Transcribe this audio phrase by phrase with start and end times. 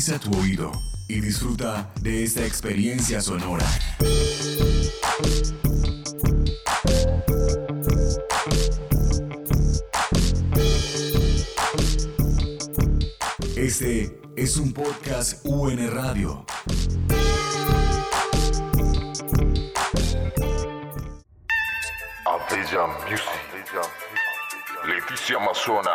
[0.00, 0.72] Agudiza tu oído
[1.08, 3.66] y disfruta de esta experiencia sonora.
[13.54, 16.46] Este es un podcast UN Radio.
[22.24, 23.50] Avella Music.
[24.86, 25.90] Leticia Amazona.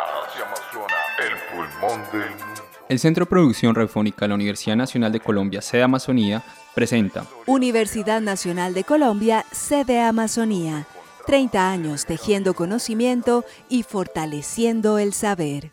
[1.18, 2.65] El pulmón del mundo.
[2.88, 8.20] El Centro de Producción Radiofónica de la Universidad Nacional de Colombia, sede Amazonía, presenta Universidad
[8.20, 10.86] Nacional de Colombia, sede Amazonía.
[11.26, 15.72] 30 años tejiendo conocimiento y fortaleciendo el saber.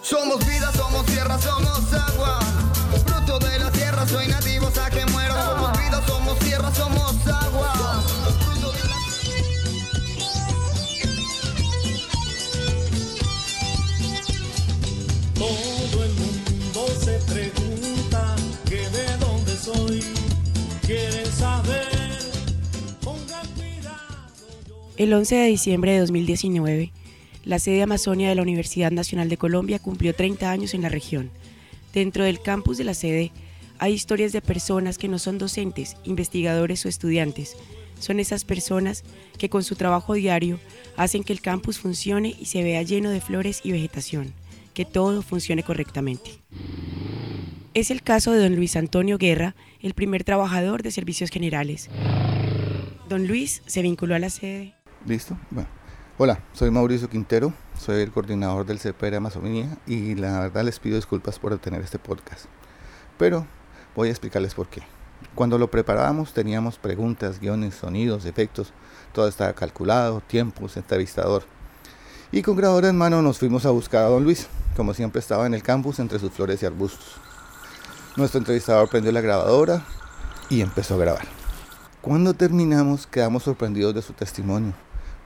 [0.00, 2.38] Somos vida, somos tierra, somos agua.
[3.04, 5.34] Fruto de la tierra, soy nativo, hasta que muero.
[5.34, 8.04] Somos vida, somos tierra, somos agua.
[24.98, 26.90] El 11 de diciembre de 2019,
[27.44, 31.30] la sede Amazonia de la Universidad Nacional de Colombia cumplió 30 años en la región.
[31.94, 33.30] Dentro del campus de la sede
[33.78, 37.56] hay historias de personas que no son docentes, investigadores o estudiantes.
[38.00, 39.04] Son esas personas
[39.38, 40.58] que con su trabajo diario
[40.96, 44.32] hacen que el campus funcione y se vea lleno de flores y vegetación,
[44.74, 46.32] que todo funcione correctamente.
[47.72, 51.88] Es el caso de don Luis Antonio Guerra, el primer trabajador de servicios generales.
[53.08, 54.74] Don Luis se vinculó a la sede
[55.08, 55.38] ¿Listo?
[55.50, 55.70] Bueno.
[56.18, 60.96] Hola, soy Mauricio Quintero, soy el coordinador del CPR Amazonía y la verdad les pido
[60.96, 62.44] disculpas por tener este podcast.
[63.16, 63.46] Pero
[63.96, 64.82] voy a explicarles por qué.
[65.34, 68.74] Cuando lo preparábamos teníamos preguntas, guiones, sonidos, efectos,
[69.14, 71.44] todo estaba calculado, tiempos, entrevistador.
[72.30, 75.46] Y con grabadora en mano nos fuimos a buscar a don Luis, como siempre estaba
[75.46, 77.14] en el campus entre sus flores y arbustos.
[78.16, 79.86] Nuestro entrevistador prendió la grabadora
[80.50, 81.26] y empezó a grabar.
[82.02, 84.74] Cuando terminamos quedamos sorprendidos de su testimonio.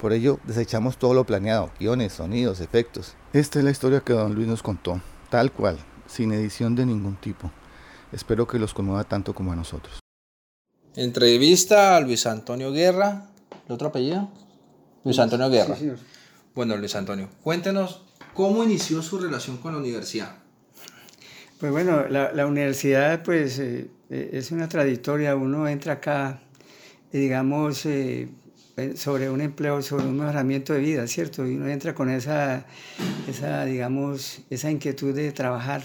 [0.03, 3.15] Por ello desechamos todo lo planeado, guiones, sonidos, efectos.
[3.33, 7.15] Esta es la historia que don Luis nos contó, tal cual, sin edición de ningún
[7.15, 7.53] tipo.
[8.11, 10.01] Espero que los conmueva tanto como a nosotros.
[10.97, 13.29] Entrevista a Luis Antonio Guerra.
[13.69, 14.29] ¿El otro apellido?
[15.05, 15.77] Luis Antonio Guerra.
[16.53, 18.03] Bueno, Luis Antonio, cuéntenos
[18.35, 20.35] cómo inició su relación con la universidad.
[21.61, 26.43] Pues bueno, la, la universidad pues eh, eh, es una trayectoria, uno entra acá,
[27.13, 28.29] y digamos, eh,
[28.95, 31.47] sobre un empleo, sobre un mejoramiento de vida, ¿cierto?
[31.47, 32.67] Y uno entra con esa,
[33.29, 35.83] esa digamos, esa inquietud de trabajar.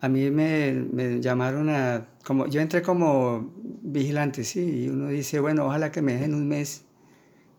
[0.00, 5.40] A mí me, me llamaron a, como, yo entré como vigilante, sí, y uno dice,
[5.40, 6.84] bueno, ojalá que me dejen un mes,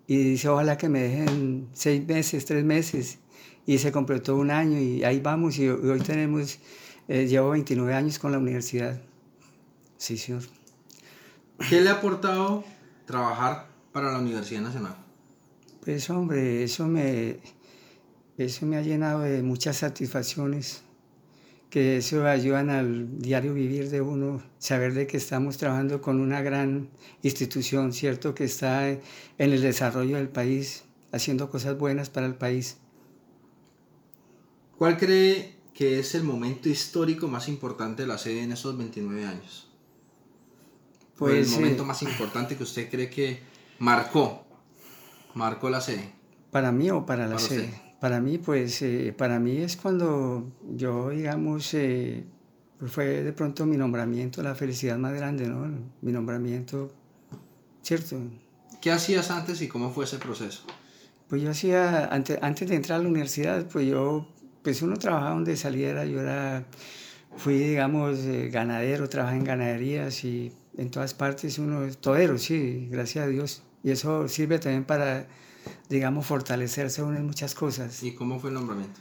[0.06, 3.18] y dice, ojalá que me dejen seis meses, tres meses,
[3.66, 6.60] y se completó un año, y ahí vamos, y, hoy tenemos,
[7.08, 9.02] eh, llevo 29 años con la universidad.
[9.98, 10.44] Sí, señor.
[11.68, 12.64] ¿Qué le ha aportado
[13.06, 14.94] trabajar para la Universidad Nacional?
[15.80, 17.40] Pues hombre, eso me,
[18.38, 20.82] eso me ha llenado de muchas satisfacciones,
[21.70, 26.42] que eso ayudan al diario vivir de uno, saber de que estamos trabajando con una
[26.42, 26.90] gran
[27.24, 28.36] institución, ¿cierto?
[28.36, 29.00] Que está en
[29.38, 32.76] el desarrollo del país, haciendo cosas buenas para el país.
[34.78, 39.26] ¿Cuál cree que es el momento histórico más importante de la sede en esos 29
[39.26, 39.70] años?
[41.18, 44.46] ¿O el Pues, momento eh, más importante que usted cree que marcó,
[45.34, 46.12] marcó la sede.
[46.52, 47.66] ¿Para mí o para la Para sede?
[47.66, 47.78] usted.
[48.00, 52.24] Para mí, pues, eh, para mí es cuando yo, digamos, eh,
[52.80, 55.66] pues fue de pronto mi nombramiento, la felicidad más grande, ¿no?
[56.02, 56.92] Mi nombramiento,
[57.82, 58.18] ¿cierto?
[58.82, 60.64] ¿Qué hacías antes y cómo fue ese proceso?
[61.28, 64.28] Pues yo hacía, antes, antes de entrar a la universidad, pues yo,
[64.62, 66.66] pues uno trabajaba donde saliera, yo era,
[67.38, 72.88] fui, digamos, eh, ganadero, trabajé en ganaderías y en todas partes uno es todero, sí,
[72.92, 73.64] gracias a Dios.
[73.84, 75.28] Y eso sirve también para,
[75.90, 78.02] digamos, fortalecerse uno en muchas cosas.
[78.04, 79.00] ¿Y cómo fue el nombramiento?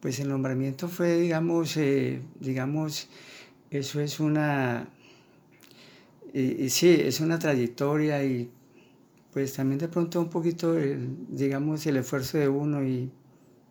[0.00, 3.08] Pues el nombramiento fue, digamos, eh, digamos,
[3.70, 4.88] eso es una,
[6.32, 8.50] y, y sí, es una trayectoria y
[9.32, 13.10] pues también de pronto un poquito, el, digamos, el esfuerzo de uno y,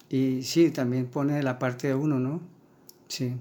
[0.09, 2.41] y sí, también pone de la parte de uno, ¿no?
[3.07, 3.35] Sí.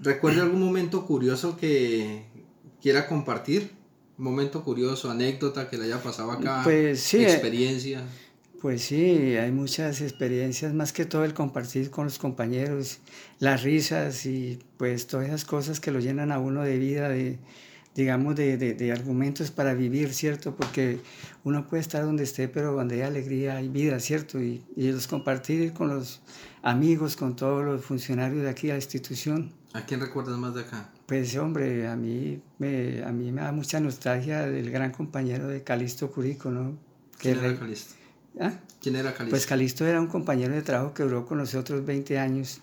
[0.00, 2.24] ¿Recuerda algún momento curioso que
[2.80, 3.72] quiera compartir?
[4.16, 8.02] Un momento curioso, anécdota que le haya pasado acá, Pues sí, eh, experiencia.
[8.60, 12.98] Pues sí, hay muchas experiencias, más que todo el compartir con los compañeros,
[13.38, 17.38] las risas y pues todas esas cosas que lo llenan a uno de vida, de,
[17.98, 20.54] digamos, de, de, de argumentos para vivir, ¿cierto?
[20.54, 21.00] Porque
[21.42, 24.40] uno puede estar donde esté, pero donde hay alegría hay vida, ¿cierto?
[24.40, 26.20] Y, y los compartir con los
[26.62, 29.52] amigos, con todos los funcionarios de aquí, a la institución.
[29.72, 30.90] ¿A quién recuerdas más de acá?
[31.06, 35.64] Pues hombre, a mí me, a mí me da mucha nostalgia del gran compañero de
[35.64, 36.78] Calisto Curico, ¿no?
[37.18, 37.94] Que ¿Quién era Calisto?
[38.40, 38.52] ¿Ah?
[38.80, 39.30] ¿Quién era Calisto?
[39.30, 42.60] Pues Calisto era un compañero de trabajo que duró con nosotros 20 años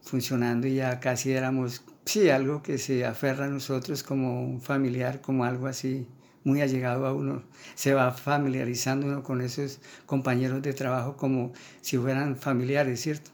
[0.00, 5.20] funcionando y ya casi éramos, sí, algo que se aferra a nosotros como un familiar,
[5.20, 6.06] como algo así
[6.44, 7.42] muy allegado a uno.
[7.74, 13.30] Se va familiarizando uno con esos compañeros de trabajo como si fueran familiares, ¿cierto?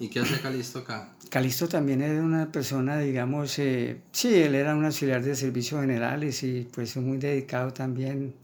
[0.00, 1.08] ¿Y qué hace Calisto acá?
[1.30, 6.42] Calisto también era una persona, digamos, eh, sí, él era un auxiliar de servicios generales
[6.42, 8.34] y pues muy dedicado también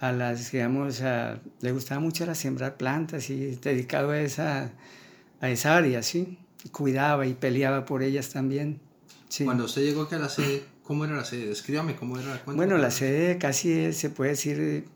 [0.00, 4.72] a las, digamos, a- le gustaba mucho era sembrar plantas y dedicado a esa,
[5.40, 6.38] a esa área, sí.
[6.72, 8.80] Cuidaba y peleaba por ellas también.
[9.28, 9.44] Sí.
[9.44, 11.46] Cuando usted llegó aquí a la sede, ¿cómo era la sede?
[11.46, 12.32] Descríbame cómo era.
[12.44, 14.86] cuéntame Bueno, la sede casi se puede decir,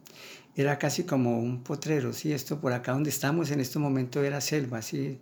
[0.54, 2.32] era casi como un potrero, ¿sí?
[2.32, 5.18] Esto por acá donde estamos en este momento era selva, ¿sí?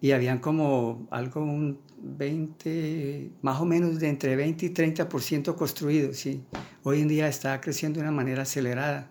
[0.00, 6.12] Y habían como algo, un 20, más o menos de entre 20 y 30% construido,
[6.12, 6.42] ¿sí?
[6.82, 9.08] Hoy en día está creciendo de una manera acelerada,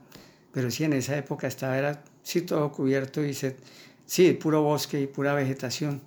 [0.51, 3.55] pero sí, en esa época estaba, era, sí, todo cubierto y se,
[4.05, 6.01] sí, puro bosque y pura vegetación.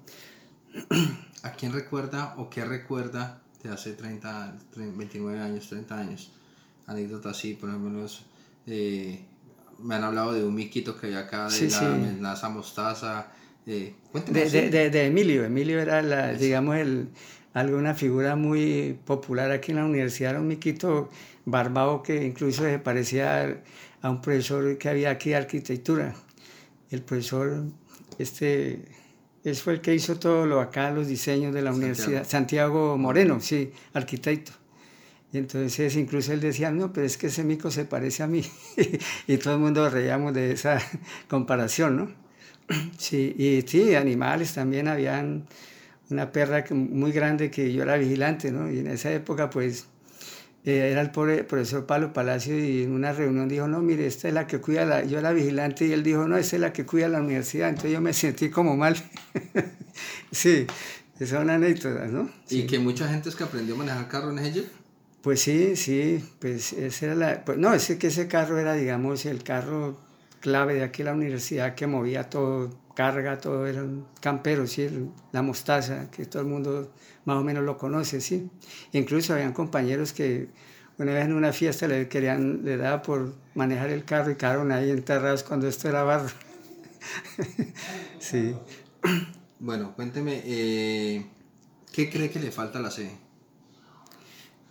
[1.43, 6.32] ¿A quién recuerda o qué recuerda de hace 30, 30, 29 años, 30 años?
[6.87, 8.06] Anécdotas así, por ejemplo,
[8.67, 9.25] eh,
[9.82, 11.85] me han hablado de un miquito que había acá, de Sí, la sí.
[11.85, 13.29] amenaza mostaza.
[13.67, 14.56] Eh, cuénteme De, así.
[14.61, 15.44] de, de- de Emilio.
[15.44, 17.09] Emilio era, la, digamos, el,
[17.55, 20.31] alguna figura muy popular aquí en la universidad.
[20.32, 21.09] Era un miquito
[21.47, 23.62] barbado que incluso se parecía
[24.03, 26.15] a un profesor que había aquí de arquitectura.
[26.91, 27.65] El profesor,
[28.19, 28.85] este,
[29.44, 32.26] él fue el que hizo todo lo acá, los diseños de la universidad.
[32.26, 34.52] Santiago Moreno, sí, arquitecto.
[35.32, 38.43] Y entonces incluso él decía, no, pero es que ese mico se parece a mí.
[39.26, 40.81] y todo el mundo reíamos de esa
[41.29, 42.25] comparación, ¿no?
[42.99, 45.46] Sí, y sí, animales también habían
[46.08, 48.70] una perra muy grande que yo era vigilante, ¿no?
[48.70, 49.88] Y en esa época, pues,
[50.65, 54.29] eh, era el pobre profesor Pablo Palacio y en una reunión dijo, no, mire, esta
[54.29, 55.05] es la que cuida la...
[55.05, 57.69] Yo era vigilante y él dijo, no, esta es la que cuida la universidad.
[57.69, 58.97] Entonces yo me sentí como mal.
[60.33, 60.67] sí,
[61.27, 62.31] son anécdotas, ¿no?
[62.49, 64.65] Y que mucha gente es que aprendió a manejar carro en ese
[65.21, 67.45] Pues sí, sí, pues esa era la...
[67.45, 69.99] Pues no, es que ese carro era, digamos, el carro
[70.44, 74.87] clave de aquí la universidad que movía todo, carga, todo, era un campero, sí,
[75.32, 76.93] la mostaza, que todo el mundo
[77.25, 78.50] más o menos lo conoce, sí.
[78.93, 80.50] Incluso habían compañeros que
[80.99, 84.70] una vez en una fiesta le querían, le daba por manejar el carro y quedaron
[84.70, 86.29] ahí enterrados cuando esto era barro.
[88.19, 88.55] sí.
[89.58, 91.25] Bueno, cuénteme, eh,
[91.91, 93.12] ¿qué cree que le falta a la sede?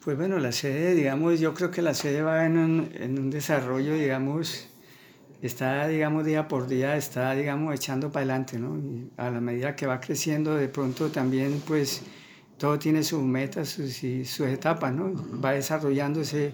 [0.03, 3.31] Pues bueno, la sede, digamos, yo creo que la sede va en un, en un
[3.31, 4.69] desarrollo, digamos,
[5.43, 8.77] está, digamos, día por día, está, digamos, echando para adelante, ¿no?
[8.77, 12.01] Y a la medida que va creciendo, de pronto también, pues,
[12.57, 15.13] todo tiene sus metas, sus, y sus etapas, ¿no?
[15.43, 16.53] Va desarrollándose,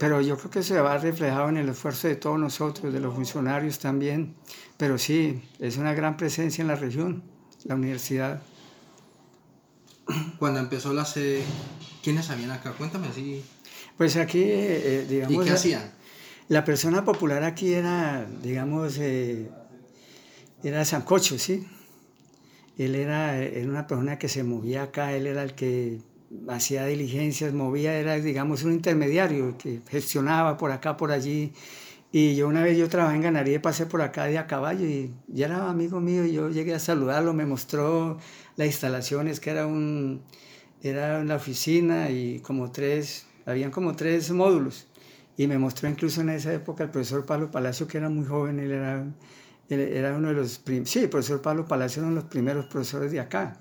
[0.00, 3.14] pero yo creo que se va reflejado en el esfuerzo de todos nosotros, de los
[3.14, 4.34] funcionarios también,
[4.76, 7.22] pero sí, es una gran presencia en la región,
[7.64, 8.42] la universidad.
[10.40, 11.42] Cuando empezó la sede,
[12.02, 12.72] ¿quiénes habían acá?
[12.72, 13.44] Cuéntame así.
[13.96, 15.44] Pues aquí, eh, eh, digamos...
[15.44, 15.96] ¿Y qué hacían?
[16.48, 19.50] La persona popular aquí era, digamos, eh,
[20.62, 21.66] era Sancocho, ¿sí?
[22.78, 25.98] Él era, era una persona que se movía acá, él era el que
[26.48, 31.52] hacía diligencias, movía, era, digamos, un intermediario que gestionaba por acá, por allí.
[32.12, 34.86] Y yo una vez yo trabajé en ganadería y pasé por acá de a caballo
[34.86, 38.18] y ya era amigo mío y yo llegué a saludarlo, me mostró
[38.54, 40.22] las instalaciones, que era un,
[40.80, 44.86] era una oficina y como tres, habían como tres módulos.
[45.36, 48.58] Y me mostró incluso en esa época el profesor Pablo Palacio, que era muy joven,
[48.58, 49.04] él era,
[49.68, 52.30] él era uno de los, prim- sí, el profesor Pablo Palacio era uno de los
[52.30, 53.58] primeros profesores de acá,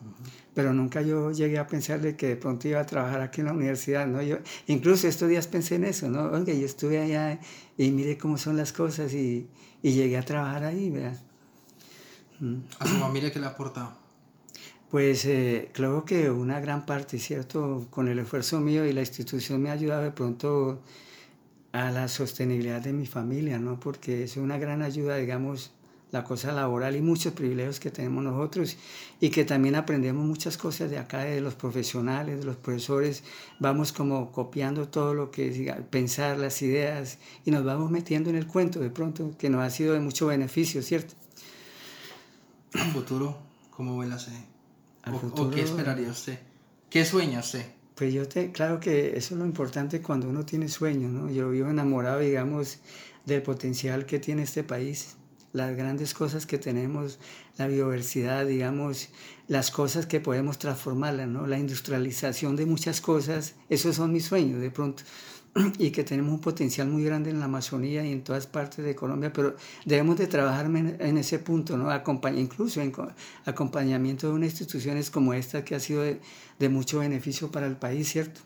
[0.53, 3.47] pero nunca yo llegué a pensar de que de pronto iba a trabajar aquí en
[3.47, 4.21] la universidad, ¿no?
[4.21, 6.31] Yo, incluso estos días pensé en eso, ¿no?
[6.31, 7.39] Oiga, yo estuve allá
[7.77, 9.49] y mire cómo son las cosas y,
[9.81, 11.19] y llegué a trabajar ahí, ¿verdad?
[12.39, 12.55] Mm.
[12.79, 13.91] ¿A su familia qué le ha aportado?
[14.89, 17.87] Pues eh, creo que una gran parte, ¿cierto?
[17.89, 20.81] Con el esfuerzo mío y la institución me ha ayudado de pronto
[21.75, 23.79] a la sostenibilidad de mi familia, ¿no?
[23.79, 25.71] Porque es una gran ayuda, digamos,
[26.11, 28.77] la cosa laboral y muchos privilegios que tenemos nosotros
[29.19, 33.23] y que también aprendemos muchas cosas de acá, de los profesionales, de los profesores,
[33.59, 38.37] vamos como copiando todo lo que es pensar, las ideas y nos vamos metiendo en
[38.37, 41.13] el cuento de pronto, que nos ha sido de mucho beneficio, ¿cierto?
[42.73, 43.37] ¿A futuro
[43.71, 44.17] cómo ve la?
[45.03, 46.39] Al ¿O, o futuro- qué esperaría usted?
[46.89, 47.65] ¿Qué sueña usted?
[47.95, 51.31] Pues yo te, claro que eso es lo importante cuando uno tiene sueños, ¿no?
[51.31, 52.79] Yo vivo enamorado, digamos,
[53.25, 55.15] del potencial que tiene este país,
[55.53, 57.19] las grandes cosas que tenemos,
[57.57, 59.07] la biodiversidad, digamos,
[59.47, 61.47] las cosas que podemos transformarlas, ¿no?
[61.47, 65.03] La industrialización de muchas cosas, esos son mis sueños de pronto.
[65.79, 68.93] Y que tenemos un potencial muy grande en la Amazonía y en todas partes de
[68.93, 71.89] Colombia, pero debemos de trabajar en, ese punto, ¿no?
[71.89, 73.07] Acompañ incluso en co-
[73.45, 78.09] acompañamiento de unas instituciones como esta que ha sido de, mucho beneficio para el país,
[78.09, 78.41] ¿cierto?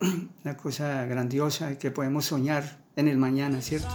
[0.44, 3.88] Una cosa grandiosa que podemos soñar en el mañana, ¿cierto?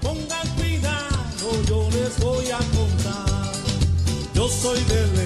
[0.00, 3.52] Pongan cuidado, yo les voy a contar.
[4.34, 5.17] Yo soy de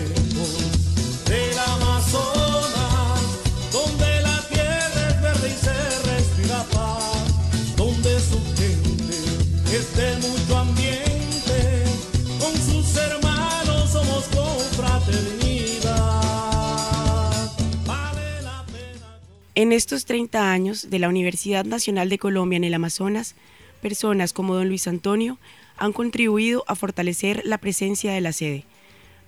[19.63, 23.37] En estos 30 años de la Universidad Nacional de Colombia en el Amazonas,
[23.81, 25.39] personas como don Luis Antonio
[25.77, 28.65] han contribuido a fortalecer la presencia de la sede,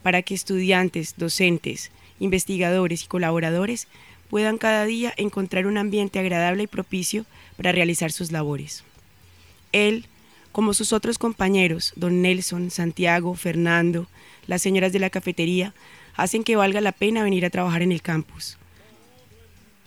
[0.02, 3.86] para que estudiantes, docentes, investigadores y colaboradores
[4.28, 7.26] puedan cada día encontrar un ambiente agradable y propicio
[7.56, 8.82] para realizar sus labores.
[9.70, 10.06] Él,
[10.50, 14.08] como sus otros compañeros, don Nelson, Santiago, Fernando,
[14.48, 15.74] las señoras de la cafetería,
[16.16, 18.58] hacen que valga la pena venir a trabajar en el campus.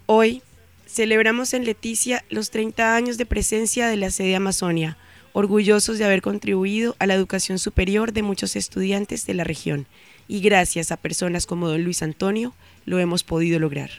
[0.10, 0.42] Hoy
[0.88, 4.98] celebramos en Leticia los 30 años de presencia de la sede Amazonia,
[5.34, 9.86] orgullosos de haber contribuido a la educación superior de muchos estudiantes de la región,
[10.30, 12.54] y gracias a personas como don Luis Antonio
[12.86, 13.90] lo hemos podido lograr.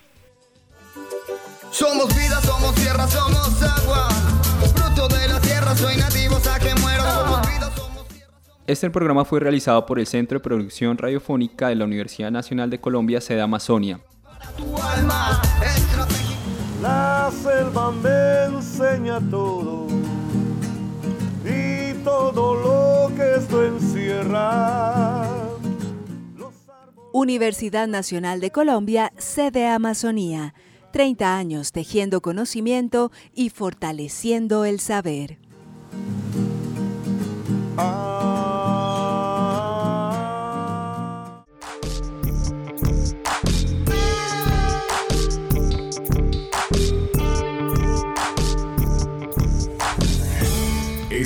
[1.71, 4.09] Somos vida, somos tierra, somos agua.
[4.75, 7.03] Fruto de la tierra, soy nativo, hasta que muero.
[7.03, 8.07] Somos vida, somos
[8.67, 12.81] Este programa fue realizado por el Centro de Producción Radiofónica de la Universidad Nacional de
[12.81, 14.01] Colombia, sede Amazonia.
[14.57, 15.43] tu alma.
[16.81, 19.89] La selva me enseña todo
[21.45, 25.27] y todo lo que esto encierra.
[27.13, 30.55] Universidad Nacional de Colombia, sede Amazonía.
[30.93, 35.39] 30 años tejiendo conocimiento y fortaleciendo el saber.